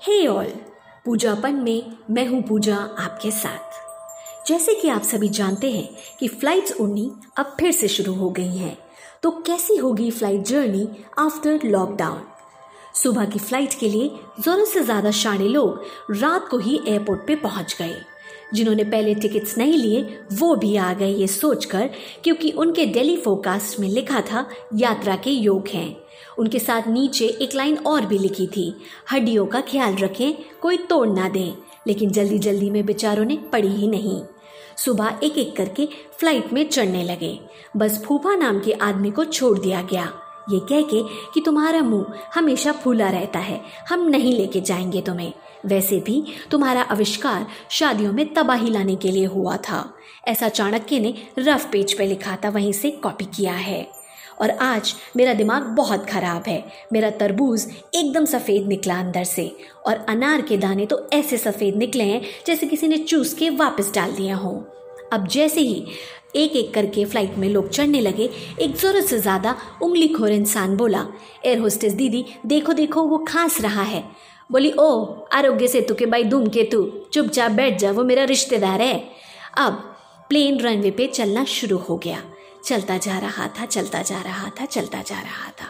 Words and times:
हे 0.00 0.26
all 0.26 0.50
पूजापन 1.04 1.54
में 1.54 1.92
मैं 2.10 2.26
हूँ 2.26 2.40
पूजा 2.42 2.76
आपके 2.76 3.30
साथ। 3.30 4.46
जैसे 4.48 4.74
कि 4.74 4.88
आप 4.88 5.02
सभी 5.02 5.28
जानते 5.28 5.70
हैं 5.72 5.88
कि 6.18 6.28
फ्लाइट्स 6.28 6.72
उड़नी 6.80 7.10
अब 7.38 7.56
फिर 7.60 7.72
से 7.72 7.88
शुरू 7.88 8.12
हो 8.14 8.28
गई 8.30 8.56
हैं 8.56 8.76
तो 9.22 9.30
कैसी 9.46 9.76
होगी 9.76 10.10
फ़्लाइट 10.10 10.44
जर्नी 10.46 10.86
आफ्टर 11.18 11.64
लॉकडाउन 11.64 12.22
सुबह 12.94 13.24
की 13.24 13.38
फ़्लाइट 13.38 13.74
के 13.80 13.88
लिए 13.88 14.10
ज़रूरत 14.40 14.68
से 14.68 14.82
ज़्यादा 14.82 15.10
शाणे 15.22 15.48
लोग 15.48 15.82
रात 16.12 16.48
को 16.50 16.58
ही 16.58 16.80
एयरपोर्ट 16.86 17.26
पे 17.26 17.36
पहुँच 17.36 17.76
गए। 17.80 17.96
जिन्होंने 18.54 18.84
पहले 18.84 19.14
टिकट्स 19.14 19.58
नहीं 19.58 19.78
लिए, 19.78 20.18
वो 20.32 20.54
भी 20.56 20.76
आ 20.76 20.92
गए 20.92 21.12
ये 21.12 21.26
सोचकर, 21.26 21.90
क्योंकि 22.24 22.50
उनके 22.50 22.86
दिल्ली 22.86 23.16
फोकास्ट 23.16 23.80
में 23.80 23.88
लिखा 23.88 24.20
था, 24.20 24.48
यात्रा 24.74 25.16
के 25.16 25.30
योग 25.30 25.68
हैं। 25.68 25.96
उनके 26.38 26.58
साथ 26.58 26.82
नीचे 26.88 27.26
एक 27.26 27.54
लाइन 27.54 27.76
और 27.76 28.06
भी 28.06 28.18
लिखी 28.18 28.46
थी, 28.46 28.74
हड्डियों 29.12 29.46
का 29.46 29.60
ख्याल 29.60 29.96
रखें, 29.96 30.34
कोई 30.62 30.76
तोड़ 30.76 31.08
ना 31.08 31.28
दें, 31.28 31.52
लेकिन 31.86 32.10
जल्दी 32.10 32.38
जल्दी 32.38 32.70
में 32.70 32.86
बेचारों 32.86 33.24
ने 33.24 33.36
पढ़ी 33.36 33.74
ही 33.74 33.88
नहीं। 33.88 34.22
सुबह 34.76 35.18
एक 35.22 35.38
एक 35.38 35.56
करके 35.56 35.88
फ़्लाइट 36.18 36.52
में 36.52 36.68
चढ़ने 36.68 37.04
लगे। 37.04 37.40
बस 37.76 38.04
फूफा 38.04 38.34
नाम 38.34 38.60
के 38.60 38.72
आदमी 38.72 39.10
को 39.10 39.24
छोड़ 39.24 39.58
दिया 39.58 39.82
गया। 39.82 40.12
ये 40.50 40.58
कह 40.60 40.80
के 40.80 41.02
कि 41.34 41.40
तुम्हारा 41.40 41.80
मुँह 41.80 42.06
हमेशा 42.34 42.72
फूला 42.72 43.10
रहता 43.10 43.38
है। 43.38 43.60
हम 43.88 44.08
नहीं 44.08 44.36
लेके 44.36 44.60
जाएँगे 44.60 45.00
तुम्हें। 45.00 45.32
वैसे 45.66 46.00
भी 46.00 46.24
तुम्हारा 46.50 46.82
आविष्कार 46.82 47.46
शादियों 47.70 48.12
में 48.12 48.34
तबाही 48.34 48.70
लाने 48.70 48.96
के 48.96 49.10
लिए 49.10 49.24
हुआ 49.24 49.56
था। 49.56 49.94
ऐसा 50.28 50.48
चाणक्य 50.48 51.00
ने 51.00 51.14
रफ 51.38 51.68
पेज 51.72 51.98
पे 51.98 52.06
लिखा 52.06 52.36
था, 52.36 52.48
वहीं 52.48 52.72
से 52.72 52.90
कॉपी 52.90 53.24
किया 53.24 53.52
है। 53.52 53.88
और 54.40 54.50
आज 54.50 54.94
मेरा 55.16 55.34
दिमाग 55.34 55.62
बहुत 55.62 56.06
खराब 56.06 56.42
है। 56.48 56.72
मेरा 56.92 57.10
तरबूज 57.10 57.66
एकदम 57.94 58.24
सफ़ेद 58.24 58.66
निकला 58.66 58.98
अंदर 59.00 59.24
से। 59.24 59.56
और 59.86 60.06
अनार 60.08 60.40
के 60.40 60.56
दाने 60.56 60.86
तो 60.86 61.08
ऐसे 61.12 61.36
सफ़ेद 61.36 61.76
निकले 61.76 62.04
हैं 62.04 62.22
जैसे 62.46 62.66
किसी 62.66 62.88
ने 62.88 62.96
चूस 62.96 63.34
के 63.34 63.50
वापस 63.50 63.94
डाल 63.94 64.12
दिया 64.12 64.36
हो। 64.36 64.64
अब 65.12 65.26
जैसे 65.26 65.60
ही 65.60 65.86
एक 66.36 66.56
एक 66.56 66.74
करके 66.74 67.04
फ़्लाइट 67.04 67.36
में 67.38 67.48
लोग 67.48 67.68
चढ़ने 67.68 68.00
लगे। 68.00 68.30
एक 68.60 68.76
ज़रूरत 68.76 69.04
से 69.04 69.18
ज़्यादा 69.18 69.56
उंगली 69.82 70.08
खोर 70.08 70.30
इंसान 70.30 70.76
बोला 70.76 71.06
एयर 71.46 71.58
होस्टेस 71.58 71.92
दीदी, 71.92 72.24
देखो 72.46 72.72
देखो, 72.72 73.02
वो 73.02 73.18
खांस 73.18 73.60
रहा 73.60 73.82
है। 73.82 74.04
बोली, 74.52 74.70
ओ, 74.70 75.04
आरोग्य 75.32 75.68
सेतु 75.68 75.94
के 75.94 76.06
भाई 76.06 76.24
धूम 76.24 76.46
के 76.46 76.62
तू 76.62 76.82
चुप 76.84 77.10
चुपचाप 77.12 77.50
बैठ 77.50 77.78
जा, 77.78 77.90
वो 77.90 78.04
मेरा 78.04 78.24
रिश्तेदार 78.24 78.80
है। 78.80 79.10
अब 79.56 79.72
प्लेन 80.28 80.60
रनवे 80.60 80.90
पे 80.90 81.06
चलना 81.06 81.44
शुरू 81.44 81.76
हो 81.78 81.96
गया। 81.96 82.22
चलता 82.64 82.96
जा 82.98 83.18
रहा 83.18 83.48
था, 83.48 83.66
चलता 83.66 84.02
जा 84.02 84.22
रहा 84.22 84.50
था, 84.60 84.64
चलता 84.64 85.02
जा 85.02 85.20
रहा 85.20 85.50
था। 85.50 85.66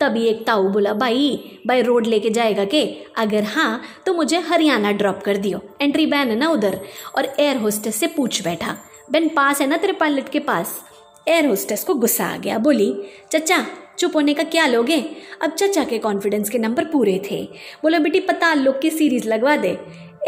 तभी 0.00 0.26
एक 0.26 0.46
ताऊ 0.46 0.68
बोला, 0.68 0.92
भाई 0.92 1.60
भाई 1.66 1.82
रोड 1.82 2.06
लेके 2.06 2.30
जाएगा 2.30 2.64
के? 2.64 2.84
अगर 3.16 3.44
हाँ 3.44 3.82
तो 4.06 4.14
मुझे 4.14 4.38
हरियाणा 4.38 4.92
ड्रॉप 4.92 5.22
कर 5.22 5.36
दियो। 5.36 5.60
एंट्री 5.80 6.06
बैन 6.06 6.28
है 6.28 6.36
ना 6.36 6.48
उधर? 6.48 6.80
और 7.16 7.24
एयर 7.40 7.56
होस्टेस 7.56 7.96
से 7.96 8.06
पूछ 8.06 8.42
बैठा 8.44 8.76
बेन 9.10 9.28
पास 9.28 9.60
है 9.60 9.66
ना 9.66 9.76
तेरे 9.76 9.92
पायलट 9.92 10.28
के 10.28 10.38
पास? 10.38 10.84
एयर 11.28 11.46
होस्टेस 11.46 11.84
को 11.84 11.94
गुस्सा 11.94 12.26
आ 12.26 12.36
गया। 12.36 12.58
बोली, 12.58 13.02
चचा, 13.32 13.66
चुप 13.98 14.16
होने 14.16 14.34
का 14.34 14.42
क्या 14.42 14.66
लोगे? 14.66 15.04
अब 15.42 15.50
चचा 15.50 15.84
के 15.84 15.98
कॉन्फिडेंस 15.98 16.50
के 16.50 16.58
नंबर 16.58 16.84
पूरे 16.84 17.22
थे। 17.30 17.44
बोले, 17.82 17.98
बेटी, 17.98 18.20
पता 18.20 18.54
लोग 18.54 18.80
की 18.80 18.90
सीरीज़ 18.90 19.28
लगवा 19.28 19.56
दे। 19.56 19.78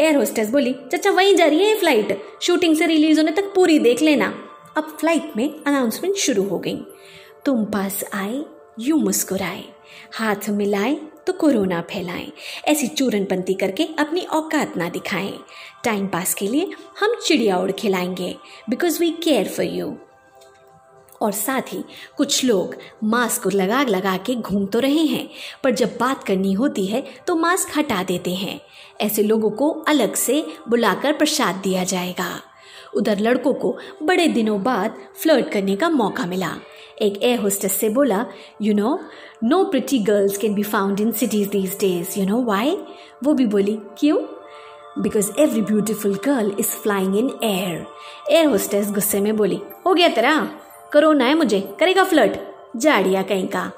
एयर 0.01 0.15
होस्टेस 0.15 0.49
बोली, 0.49 0.75
चचा, 0.93 1.11
वहीं 1.11 1.35
जा 1.35 1.45
रही 1.45 1.59
है 1.59 1.67
ये 1.67 1.75
फ़्लाइट 1.75 2.21
शूटिंग 2.41 2.75
से 2.75 2.85
रिलीज़ 2.85 3.19
होने 3.19 3.31
तक 3.31 3.43
पूरी 3.43 3.79
देख 3.79 4.01
लेना। 4.01 4.33
अब 4.77 4.83
फ़्लाइट 4.83 5.31
में 5.37 5.63
अनाउंसमेंट 5.67 6.15
शुरू 6.15 6.43
हो 6.43 6.59
गई। 6.59 6.77
तुम 7.45 7.65
पास 7.65 8.03
आए, 8.13 8.45
यूँ 8.79 8.99
मुस्कुराए, 8.99 9.63
हाथ 10.13 10.49
मिलाए 10.49 10.97
तो 11.27 11.33
कोरोना 11.33 11.81
फैलाएँ, 11.81 12.31
ऐसी 12.67 12.87
चूरनपंती 12.87 13.53
करके 13.53 13.87
अपनी 13.99 14.21
औकात 14.21 14.77
ना 14.77 14.89
दिखाएँ। 14.89 15.33
टाइम 15.83 16.07
पास 16.07 16.33
के 16.33 16.47
लिए 16.47 16.71
हम 16.99 17.15
चिड़िया 17.25 17.57
उड़ 17.57 17.71
खिलाएँगे 17.71 18.35
because 18.69 18.99
we 18.99 19.11
care 19.23 19.47
for 19.47 19.65
you 19.65 19.95
और 21.21 21.31
साथ 21.31 21.73
ही 21.73 21.83
कुछ 22.17 22.43
लोग 22.45 22.75
मास्क 23.03 23.47
लगा 23.47 23.81
लगा 23.83 24.15
के 24.17 24.35
घूम 24.35 24.65
तो 24.65 24.79
रहे 24.79 25.03
हैं, 25.03 25.27
पर 25.63 25.71
जब 25.71 25.97
बात 25.99 26.23
करनी 26.23 26.53
होती 26.53 26.85
है 26.85 27.03
तो 27.27 27.35
मास्क 27.35 27.77
हटा 27.77 28.01
देते 28.03 28.33
हैं। 28.35 28.59
ऐसे 29.01 29.23
लोगों 29.23 29.49
को 29.51 29.69
अलग 29.87 30.13
से 30.15 30.43
बुलाकर 30.69 31.13
प्रसाद 31.13 31.55
दिया 31.55 31.83
जाएगा। 31.83 32.29
उधर 32.95 33.19
लड़कों 33.19 33.53
को 33.53 33.75
बड़े 34.03 34.27
दिनों 34.27 34.61
बाद 34.63 34.97
फ्लर्ट 35.21 35.49
करने 35.49 35.75
का 35.75 35.89
मौका 35.89 36.25
मिला। 36.25 36.55
एक 37.01 37.21
एयर 37.23 37.39
होस्टेस 37.39 37.73
से 37.73 37.89
बोला 37.89 38.25
you 38.61 38.73
know 38.73 38.99
no 39.43 39.63
pretty 39.63 39.99
girls 39.99 40.37
can 40.37 40.53
be 40.55 40.63
found 40.63 41.01
in 41.01 41.11
cities 41.11 41.49
these 41.49 41.77
days 41.79 42.19
you 42.19 42.25
know 42.25 42.41
why 42.43 42.77
वो 43.23 43.33
भी 43.33 43.45
बोली, 43.45 43.77
क्यों? 43.99 44.17
Because 44.99 45.31
every 45.39 45.61
beautiful 45.61 46.15
girl 46.25 46.51
is 46.59 46.67
flying 46.67 47.17
in 47.17 47.31
air 47.43 47.85
air 48.31 48.45
hostess 48.45 48.91
गुस्से 48.91 49.21
में 49.21 49.35
बोली, 49.37 49.59
हो 49.87 49.93
गया 49.93 50.07
तेरा। 50.07 50.37
कोरोना 50.93 51.25
है 51.25 51.33
मुझे। 51.33 51.59
करेगा 51.79 52.03
फ्लर्ट 52.03 52.37
जाड़िया 52.77 53.21
कहीं 53.21 53.47
का? 53.47 53.71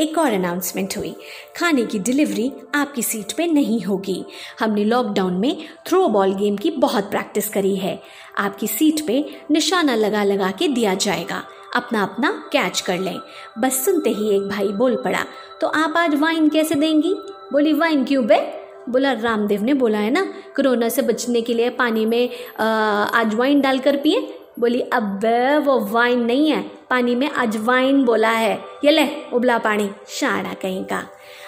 एक 0.00 0.18
और 0.18 0.32
अनाउंसमेंट 0.32 0.96
हुई, 0.96 1.14
खाने 1.56 1.84
की 1.84 1.98
डिलीवरी 1.98 2.50
आपकी 2.74 3.02
सीट 3.02 3.32
पे 3.32 3.46
नहीं 3.46 3.80
होगी। 3.80 4.24
हमने 4.60 4.84
लॉकडाउन 4.84 5.34
में 5.34 5.56
थ्रो 5.86 6.06
बॉल 6.08 6.34
गेम 6.34 6.56
की 6.56 6.70
बहुत 6.70 7.10
प्रैक्टिस 7.10 7.48
करी 7.48 7.74
है। 7.76 8.00
आपकी 8.38 8.66
सीट 8.66 9.06
पे 9.06 9.24
निशाना 9.50 9.94
लगा 9.94 10.22
लगा 10.24 10.50
के 10.50 10.68
दिया 10.68 10.94
जाएगा। 10.94 11.42
अपना 11.72 12.02
अपना 12.02 12.30
कैच 12.52 12.80
कर 12.80 12.98
लें। 12.98 13.18
बस 13.58 13.84
सुनते 13.84 14.10
ही 14.10 14.34
एक 14.36 14.48
भाई 14.48 14.68
बोल 14.72 14.96
पड़ा 14.96 15.24
तो 15.60 15.66
आप 15.68 15.94
आज 15.96 16.14
वाइन 16.20 16.48
कैसे 16.48 16.74
देंगी? 16.74 17.14
बोली 17.52 17.72
वाइन 17.72 18.04
क्यों 18.04 18.26
बे? 18.26 18.40
बोला, 18.88 19.12
रामदेव 19.12 19.62
ने 19.62 19.74
बोला 19.74 19.98
है 19.98 20.10
ना 20.10 20.24
कोरोना 20.56 20.88
से 20.88 21.02
बचने 21.02 21.40
के 21.40 21.54
लिए 21.54 21.70
पानी 21.72 22.04
में 22.06 22.28
आज 22.60 23.34
वाइन 23.34 23.60
डालकर 23.60 23.96
पिए। 23.96 24.20
बोली, 24.58 24.80
अब 24.80 25.20
वो 25.64 25.78
वाइन 25.86 26.24
नहीं 26.24 26.50
है, 26.50 26.62
पानी 26.90 27.14
में 27.14 27.28
अजवाइन 27.28 28.04
बोला 28.04 28.30
है। 28.30 28.58
ये 28.84 28.90
ले, 28.90 29.06
उबला 29.32 29.58
पानी 29.58 29.90
शाना 30.10 30.54
कहीं 30.54 30.84
का। 30.84 31.02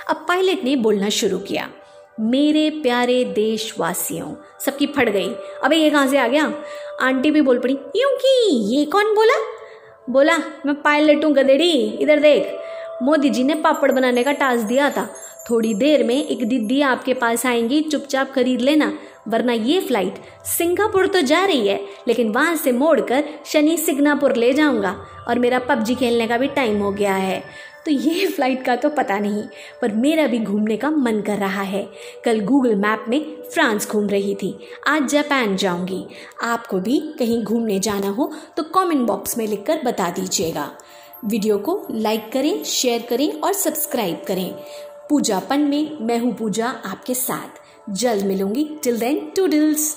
अब 0.08 0.24
पायलट 0.28 0.64
ने 0.64 0.76
बोलना 0.76 1.08
शुरू 1.10 1.38
किया, 1.38 1.68
मेरे 2.20 2.68
प्यारे 2.82 3.24
देशवासियों, 3.34 4.34
सबकी 4.60 4.86
फट 4.86 5.08
गई। 5.08 5.28
अबे, 5.64 5.76
ये 5.76 5.90
कहाँ 5.90 6.06
से 6.06 6.18
आ 6.18 6.26
गया? 6.28 6.52
आंटी 7.02 7.30
भी 7.30 7.40
बोल 7.40 7.58
पड़ी, 7.58 7.78
यूँ 7.96 8.16
की, 8.16 8.36
ये 8.76 8.84
कौन 8.86 9.14
बोला? 9.14 9.38
बोला, 10.08 10.36
मैं 10.66 10.74
पायलट 10.74 11.24
हूँ 11.24 11.32
गदेड़ी 11.32 11.72
इधर 12.00 12.20
देख। 12.20 12.58
मोदी 13.02 13.28
जी 13.28 13.44
ने 13.44 13.54
पापड़ 13.54 13.90
बनाने 13.92 14.22
का 14.24 14.32
टास्क 14.32 14.66
दिया 14.66 14.90
था। 14.90 15.08
थोड़ी 15.50 15.72
देर 15.74 16.02
में 16.04 16.14
एक 16.14 16.44
दीदी 16.48 16.80
आपके 16.80 17.14
पास 17.14 17.44
आएँगी, 17.46 17.80
चुपचाप 17.82 18.32
खरीद 18.32 18.60
लेना, 18.60 18.92
वरना 19.28 19.52
ये 19.52 19.80
फ़्लाइट 19.80 20.14
सिंगापुर 20.46 21.06
तो 21.06 21.20
जा 21.20 21.44
रही 21.44 21.68
है, 21.68 21.80
लेकिन 22.08 22.30
वहाँ 22.32 22.56
से 22.56 22.72
मोड़कर 22.72 23.24
शनि 23.46 23.76
सिग्नापुर 23.76 24.36
ले 24.36 24.52
जाऊँगा, 24.52 24.96
और 25.28 25.38
मेरा 25.38 25.58
पबजी 25.58 25.94
खेलने 25.94 26.26
का 26.26 26.38
भी 26.38 26.48
टाइम 26.48 26.80
हो 26.82 26.90
गया 26.92 27.14
है। 27.14 27.42
तो 27.86 27.90
ये 27.90 28.26
फ़्लाइट 28.26 28.64
का 28.64 28.76
तो 28.76 28.88
पता 28.90 29.18
नहीं, 29.18 29.42
पर 29.82 29.92
मेरा 29.94 30.26
भी 30.26 30.38
घूमने 30.38 30.76
का 30.76 30.90
मन 30.90 31.20
कर 31.20 31.38
रहा 31.38 31.62
है। 31.62 31.86
कल 32.24 32.40
गूगल 32.42 32.74
मैप 32.76 33.04
में 33.08 33.20
फ्रांस 33.44 33.88
घूम 33.88 34.06
रही 34.08 34.34
थी। 34.34 34.54
आज 34.86 35.08
जापान 35.08 35.56
जाऊँगी। 35.56 36.04
आपको 36.42 36.80
भी 36.80 36.98
कहीं 37.18 37.42
घूमने 37.42 37.78
जाना 37.80 38.08
हो 38.08 38.30
तो 38.56 38.62
कमेंट 38.74 39.06
बॉक्स 39.06 39.36
में 39.38 39.46
लिखकर 39.46 39.82
बता 39.84 40.08
दीजिएगा। 40.10 40.70
वीडियो 41.24 41.58
को 41.58 41.82
लाइक 41.90 42.30
करें 42.32 42.62
शेयर 42.64 43.02
करें 43.02 43.30
और 43.32 43.52
सब्सक्राइब 43.54 44.22
करें। 44.26 44.50
पूजापन 45.08 45.60
में 45.60 45.98
मैं 46.00 46.18
हूँ 46.18 46.34
पूजा 46.34 46.68
आपके 46.86 47.14
साथ। 47.14 47.62
जल्द 47.92 48.24
मिलूँगी। 48.24 48.64
Till 48.82 48.98
then 48.98 49.18
toodles 49.36 49.92